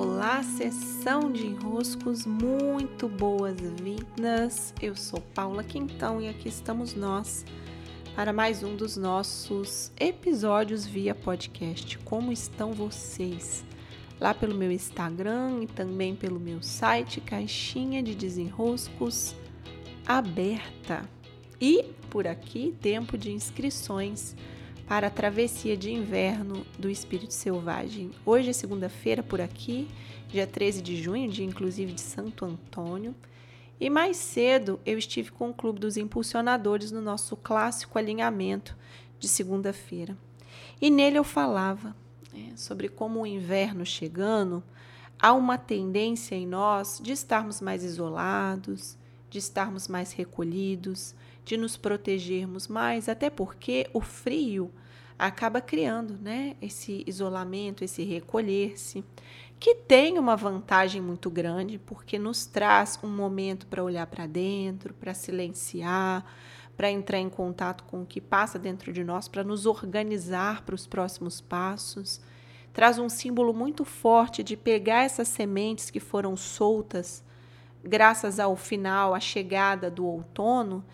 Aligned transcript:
Olá, 0.00 0.44
sessão 0.44 1.32
de 1.32 1.44
enroscos, 1.44 2.24
muito 2.24 3.08
boas-vindas. 3.08 4.72
Eu 4.80 4.94
sou 4.94 5.20
Paula 5.34 5.64
Quintão 5.64 6.20
e 6.20 6.28
aqui 6.28 6.48
estamos 6.48 6.94
nós 6.94 7.44
para 8.14 8.32
mais 8.32 8.62
um 8.62 8.76
dos 8.76 8.96
nossos 8.96 9.90
episódios 9.98 10.86
via 10.86 11.16
podcast. 11.16 11.98
Como 11.98 12.30
estão 12.30 12.72
vocês? 12.72 13.64
Lá 14.20 14.32
pelo 14.32 14.54
meu 14.54 14.70
Instagram 14.70 15.64
e 15.64 15.66
também 15.66 16.14
pelo 16.14 16.38
meu 16.38 16.62
site, 16.62 17.20
Caixinha 17.20 18.00
de 18.00 18.14
Desenroscos 18.14 19.34
aberta. 20.06 21.02
E 21.60 21.82
por 22.08 22.28
aqui, 22.28 22.72
tempo 22.80 23.18
de 23.18 23.32
inscrições 23.32 24.36
para 24.88 25.08
a 25.08 25.10
travessia 25.10 25.76
de 25.76 25.92
inverno 25.92 26.64
do 26.78 26.88
Espírito 26.88 27.34
Selvagem. 27.34 28.10
Hoje 28.24 28.48
é 28.48 28.52
segunda-feira 28.54 29.22
por 29.22 29.38
aqui, 29.38 29.86
dia 30.28 30.46
13 30.46 30.80
de 30.80 30.96
junho, 31.00 31.30
dia 31.30 31.44
inclusive 31.44 31.92
de 31.92 32.00
Santo 32.00 32.46
Antônio. 32.46 33.14
E 33.78 33.90
mais 33.90 34.16
cedo 34.16 34.80
eu 34.86 34.96
estive 34.96 35.30
com 35.30 35.50
o 35.50 35.54
Clube 35.54 35.78
dos 35.78 35.98
Impulsionadores 35.98 36.90
no 36.90 37.02
nosso 37.02 37.36
clássico 37.36 37.98
alinhamento 37.98 38.74
de 39.20 39.28
segunda-feira. 39.28 40.16
E 40.80 40.88
nele 40.88 41.18
eu 41.18 41.24
falava 41.24 41.94
né, 42.32 42.52
sobre 42.56 42.88
como 42.88 43.20
o 43.20 43.26
inverno 43.26 43.84
chegando, 43.84 44.64
há 45.20 45.34
uma 45.34 45.58
tendência 45.58 46.34
em 46.34 46.46
nós 46.46 46.98
de 47.02 47.12
estarmos 47.12 47.60
mais 47.60 47.84
isolados, 47.84 48.96
de 49.28 49.38
estarmos 49.38 49.86
mais 49.86 50.12
recolhidos, 50.12 51.14
de 51.48 51.56
nos 51.56 51.78
protegermos 51.78 52.68
mais, 52.68 53.08
até 53.08 53.30
porque 53.30 53.88
o 53.94 54.02
frio 54.02 54.70
acaba 55.18 55.62
criando, 55.62 56.18
né, 56.20 56.56
esse 56.60 57.02
isolamento, 57.06 57.82
esse 57.82 58.04
recolher-se, 58.04 59.02
que 59.58 59.74
tem 59.74 60.18
uma 60.18 60.36
vantagem 60.36 61.00
muito 61.00 61.30
grande, 61.30 61.78
porque 61.78 62.18
nos 62.18 62.44
traz 62.44 62.98
um 63.02 63.08
momento 63.08 63.66
para 63.66 63.82
olhar 63.82 64.06
para 64.06 64.26
dentro, 64.26 64.92
para 64.92 65.14
silenciar, 65.14 66.24
para 66.76 66.90
entrar 66.90 67.18
em 67.18 67.30
contato 67.30 67.82
com 67.84 68.02
o 68.02 68.06
que 68.06 68.20
passa 68.20 68.58
dentro 68.58 68.92
de 68.92 69.02
nós, 69.02 69.26
para 69.26 69.42
nos 69.42 69.64
organizar 69.64 70.62
para 70.62 70.74
os 70.74 70.86
próximos 70.86 71.40
passos. 71.40 72.20
Traz 72.74 72.98
um 72.98 73.08
símbolo 73.08 73.54
muito 73.54 73.86
forte 73.86 74.44
de 74.44 74.54
pegar 74.54 75.02
essas 75.02 75.28
sementes 75.28 75.90
que 75.90 75.98
foram 75.98 76.36
soltas 76.36 77.24
graças 77.82 78.38
ao 78.38 78.56
final, 78.56 79.14
à 79.14 79.20
chegada 79.20 79.90
do 79.90 80.04
outono, 80.04 80.84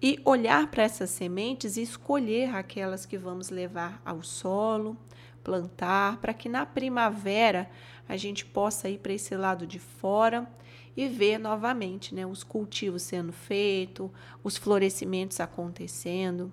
e 0.00 0.20
olhar 0.24 0.70
para 0.70 0.84
essas 0.84 1.10
sementes 1.10 1.76
e 1.76 1.82
escolher 1.82 2.54
aquelas 2.54 3.04
que 3.04 3.18
vamos 3.18 3.50
levar 3.50 4.00
ao 4.04 4.22
solo, 4.22 4.96
plantar, 5.42 6.18
para 6.18 6.32
que 6.32 6.48
na 6.48 6.64
primavera 6.64 7.68
a 8.08 8.16
gente 8.16 8.44
possa 8.44 8.88
ir 8.88 8.98
para 8.98 9.12
esse 9.12 9.34
lado 9.36 9.66
de 9.66 9.78
fora 9.78 10.48
e 10.96 11.08
ver 11.08 11.38
novamente 11.38 12.14
né, 12.14 12.26
os 12.26 12.42
cultivos 12.42 13.02
sendo 13.02 13.32
feitos, 13.32 14.10
os 14.42 14.56
florescimentos 14.56 15.40
acontecendo, 15.40 16.52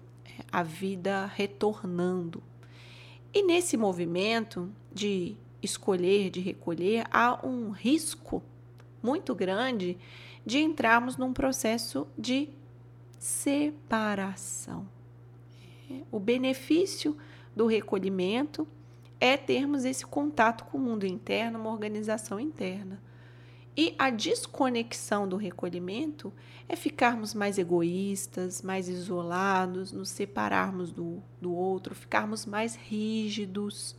a 0.51 0.63
vida 0.63 1.31
retornando. 1.35 2.41
E 3.33 3.43
nesse 3.43 3.75
movimento 3.75 4.71
de 4.93 5.35
escolher, 5.61 6.29
de 6.29 6.39
recolher, 6.39 7.05
há 7.11 7.45
um 7.45 7.71
risco 7.71 8.41
muito 9.01 9.35
grande 9.35 9.97
de 10.45 10.59
entrarmos 10.59 11.17
num 11.17 11.33
processo 11.33 12.07
de 12.17 12.49
separação. 13.25 14.87
O 16.11 16.19
benefício 16.19 17.17
do 17.55 17.65
recolhimento 17.65 18.67
é 19.19 19.35
termos 19.35 19.83
esse 19.83 20.05
contato 20.05 20.65
com 20.65 20.77
o 20.77 20.81
mundo 20.81 21.07
interno, 21.07 21.57
uma 21.57 21.71
organização 21.71 22.39
interna. 22.39 23.01
E 23.75 23.95
a 23.97 24.11
desconexão 24.11 25.27
do 25.27 25.37
recolhimento 25.37 26.31
é 26.69 26.75
ficarmos 26.75 27.33
mais 27.33 27.57
egoístas, 27.57 28.61
mais 28.61 28.87
isolados, 28.87 29.91
nos 29.91 30.09
separarmos 30.09 30.91
do, 30.91 31.19
do 31.41 31.51
outro, 31.51 31.95
ficarmos 31.95 32.45
mais 32.45 32.75
rígidos. 32.75 33.95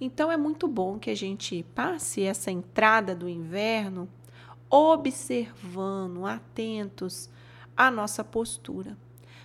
Então 0.00 0.30
é 0.30 0.36
muito 0.36 0.66
bom 0.66 0.98
que 0.98 1.10
a 1.10 1.16
gente 1.16 1.64
passe 1.72 2.22
essa 2.22 2.50
entrada 2.50 3.14
do 3.14 3.28
inverno 3.28 4.08
observando, 4.68 6.26
atentos 6.26 7.30
à 7.80 7.90
nossa 7.90 8.22
postura, 8.22 8.94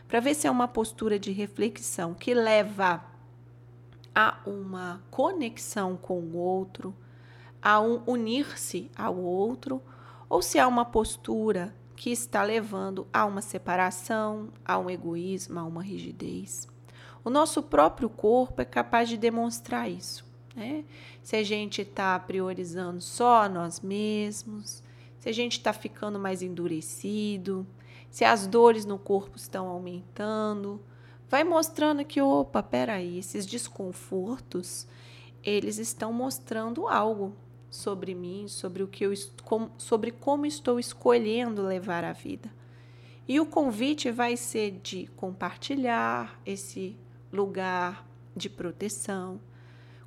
para 0.09 0.19
ver 0.19 0.33
se 0.33 0.45
é 0.45 0.51
uma 0.51 0.67
postura 0.67 1.17
de 1.17 1.31
reflexão 1.31 2.13
que 2.13 2.33
leva 2.33 3.01
a 4.13 4.39
uma 4.45 5.01
conexão 5.09 5.95
com 5.95 6.19
o 6.19 6.35
outro, 6.35 6.93
a 7.61 7.79
um 7.79 8.01
unir-se 8.05 8.91
ao 8.93 9.15
outro, 9.15 9.81
ou 10.27 10.41
se 10.41 10.59
é 10.59 10.67
uma 10.67 10.83
postura 10.83 11.73
que 11.95 12.09
está 12.11 12.43
levando 12.43 13.07
a 13.13 13.25
uma 13.25 13.41
separação, 13.41 14.49
a 14.65 14.77
um 14.77 14.89
egoísmo, 14.89 15.57
a 15.57 15.63
uma 15.63 15.81
rigidez. 15.81 16.67
O 17.23 17.29
nosso 17.29 17.63
próprio 17.63 18.09
corpo 18.09 18.61
é 18.61 18.65
capaz 18.65 19.07
de 19.07 19.15
demonstrar 19.15 19.89
isso. 19.89 20.25
Né? 20.53 20.83
Se 21.23 21.37
a 21.37 21.43
gente 21.43 21.83
está 21.83 22.19
priorizando 22.19 22.99
só 22.99 23.47
nós 23.47 23.79
mesmos, 23.79 24.83
se 25.19 25.29
a 25.29 25.31
gente 25.31 25.53
está 25.53 25.71
ficando 25.71 26.19
mais 26.19 26.41
endurecido, 26.41 27.65
se 28.15 28.23
as 28.23 28.47
dores 28.47 28.85
no 28.85 28.97
corpo 28.97 29.35
estão 29.35 29.67
aumentando, 29.67 30.81
vai 31.27 31.43
mostrando 31.43 32.05
que, 32.05 32.21
opa, 32.21 32.63
peraí, 32.63 33.19
esses 33.19 33.45
desconfortos, 33.45 34.87
eles 35.43 35.79
estão 35.79 36.13
mostrando 36.13 36.87
algo 36.87 37.35
sobre 37.69 38.15
mim, 38.15 38.47
sobre 38.47 38.81
o 38.81 38.87
que 38.87 39.05
eu 39.05 39.11
sobre 39.77 40.11
como 40.11 40.45
estou 40.45 40.79
escolhendo 40.79 41.61
levar 41.61 42.05
a 42.05 42.13
vida. 42.13 42.49
E 43.27 43.37
o 43.37 43.45
convite 43.45 44.09
vai 44.11 44.37
ser 44.37 44.79
de 44.81 45.07
compartilhar 45.17 46.39
esse 46.45 46.97
lugar 47.33 48.07
de 48.33 48.49
proteção, 48.49 49.41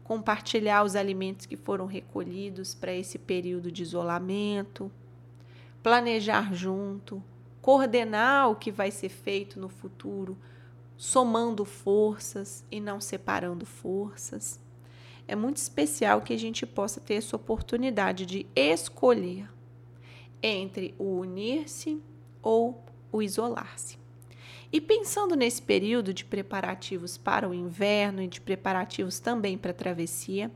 compartilhar 0.02 0.82
os 0.82 0.96
alimentos 0.96 1.44
que 1.44 1.58
foram 1.58 1.84
recolhidos 1.84 2.74
para 2.74 2.94
esse 2.94 3.18
período 3.18 3.70
de 3.70 3.82
isolamento, 3.82 4.90
planejar 5.82 6.54
junto, 6.54 7.22
coordenar 7.68 8.50
o 8.50 8.56
que 8.56 8.72
vai 8.72 8.90
ser 8.90 9.10
feito 9.10 9.60
no 9.60 9.68
futuro, 9.68 10.38
somando 10.96 11.66
forças 11.66 12.64
e 12.70 12.80
não 12.80 12.98
separando 12.98 13.66
forças. 13.66 14.58
É 15.26 15.36
muito 15.36 15.58
especial 15.58 16.22
que 16.22 16.32
a 16.32 16.38
gente 16.38 16.64
possa 16.64 16.98
ter 16.98 17.16
essa 17.16 17.36
oportunidade 17.36 18.24
de 18.24 18.46
escolher 18.56 19.50
entre 20.42 20.94
o 20.98 21.18
unir-se 21.18 22.02
ou 22.40 22.82
o 23.12 23.20
isolar-se. 23.20 23.98
E 24.72 24.80
pensando 24.80 25.36
nesse 25.36 25.60
período 25.60 26.14
de 26.14 26.24
preparativos 26.24 27.18
para 27.18 27.46
o 27.46 27.52
inverno 27.52 28.22
e 28.22 28.28
de 28.28 28.40
preparativos 28.40 29.20
também 29.20 29.58
para 29.58 29.72
a 29.72 29.74
travessia, 29.74 30.50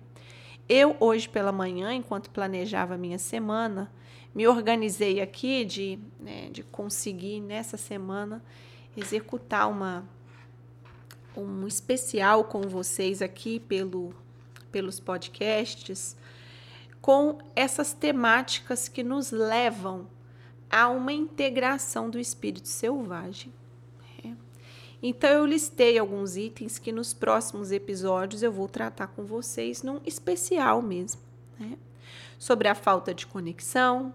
eu 0.67 0.97
hoje 0.99 1.29
pela 1.29 1.53
manhã, 1.53 1.93
enquanto 1.93 2.31
planejava 2.31 2.95
a 2.95 2.99
minha 2.99 3.19
semana, 3.19 3.93
me 4.35 4.47
organizei 4.47 5.21
aqui 5.21 5.65
de, 5.65 5.99
né, 6.19 6.49
de 6.51 6.63
conseguir 6.63 7.41
nessa 7.41 7.77
semana 7.77 8.43
executar 8.97 9.69
uma 9.69 10.05
um 11.35 11.67
especial 11.67 12.45
com 12.45 12.63
vocês 12.63 13.23
aqui 13.23 13.59
pelo, 13.59 14.15
pelos 14.71 15.01
podcasts 15.01 16.17
com 17.01 17.39
essas 17.57 17.93
temáticas 17.93 18.89
que 18.89 19.03
nos 19.03 19.31
levam 19.33 20.07
a 20.71 20.89
uma 20.89 21.13
integração 21.13 22.09
do 22.09 22.19
espírito 22.19 22.69
selvagem. 22.69 23.53
Né? 24.23 24.37
Então 25.03 25.29
eu 25.31 25.45
listei 25.45 25.99
alguns 25.99 26.37
itens 26.37 26.79
que 26.79 26.93
nos 26.93 27.13
próximos 27.13 27.73
episódios 27.73 28.43
eu 28.43 28.53
vou 28.53 28.69
tratar 28.69 29.09
com 29.09 29.25
vocês 29.25 29.83
num 29.83 30.01
especial 30.07 30.81
mesmo, 30.81 31.21
né? 31.59 31.77
Sobre 32.39 32.69
a 32.69 32.75
falta 32.75 33.15
de 33.15 33.27
conexão, 33.27 34.13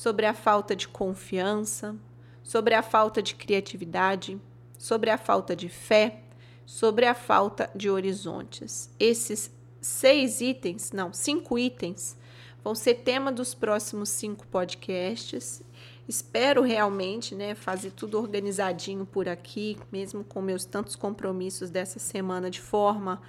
sobre 0.00 0.24
a 0.24 0.32
falta 0.32 0.74
de 0.74 0.88
confiança, 0.88 1.94
sobre 2.42 2.72
a 2.72 2.82
falta 2.82 3.20
de 3.20 3.34
criatividade, 3.34 4.40
sobre 4.78 5.10
a 5.10 5.18
falta 5.18 5.54
de 5.54 5.68
fé, 5.68 6.22
sobre 6.64 7.04
a 7.04 7.12
falta 7.12 7.70
de 7.76 7.90
horizontes. 7.90 8.88
Esses 8.98 9.54
seis 9.78 10.40
itens, 10.40 10.90
não, 10.90 11.12
cinco 11.12 11.58
itens, 11.58 12.16
vão 12.64 12.74
ser 12.74 12.94
tema 12.94 13.30
dos 13.30 13.52
próximos 13.52 14.08
cinco 14.08 14.46
podcasts. 14.46 15.62
Espero 16.08 16.62
realmente 16.62 17.34
né, 17.34 17.54
fazer 17.54 17.90
tudo 17.90 18.16
organizadinho 18.16 19.04
por 19.04 19.28
aqui, 19.28 19.76
mesmo 19.92 20.24
com 20.24 20.40
meus 20.40 20.64
tantos 20.64 20.96
compromissos 20.96 21.68
dessa 21.68 21.98
semana, 21.98 22.48
de 22.48 22.62
forma 22.62 23.20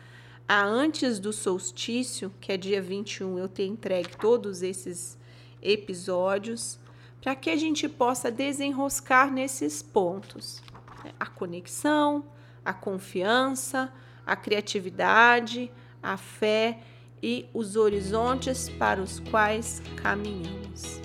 a 0.47 0.63
antes 0.63 1.19
do 1.19 1.33
solstício, 1.33 2.31
que 2.39 2.49
é 2.49 2.55
dia 2.55 2.81
21, 2.81 3.37
eu 3.37 3.49
ter 3.49 3.65
entregue 3.65 4.15
todos 4.15 4.63
esses 4.63 5.19
episódios 5.61 6.79
para 7.21 7.35
que 7.35 7.49
a 7.49 7.55
gente 7.55 7.87
possa 7.87 8.31
desenroscar 8.31 9.31
nesses 9.31 9.81
pontos: 9.81 10.61
né? 11.03 11.11
a 11.19 11.25
conexão, 11.25 12.25
a 12.65 12.73
confiança, 12.73 13.91
a 14.25 14.35
criatividade, 14.35 15.71
a 16.01 16.17
fé 16.17 16.79
e 17.21 17.45
os 17.53 17.75
horizontes 17.75 18.69
para 18.69 19.01
os 19.01 19.19
quais 19.19 19.81
caminhamos. 19.97 20.99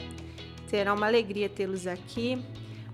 Será 0.66 0.94
uma 0.94 1.06
alegria 1.06 1.48
tê-los 1.48 1.86
aqui. 1.86 2.42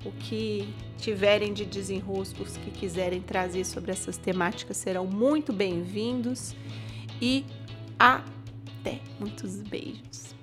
O 0.05 0.11
que 0.11 0.75
tiverem 0.99 1.53
de 1.53 1.65
desenroscos 1.65 2.56
que 2.56 2.73
quiserem 2.73 3.20
trazer 3.20 3.65
sobre 3.65 3.93
essas 3.93 4.17
temáticas 4.17 4.76
serão 4.76 5.06
muito 5.06 5.53
bem-vindos 5.53 6.56
e 7.20 7.47
até 7.97 9.00
muitos 9.20 9.62
beijos. 9.62 10.42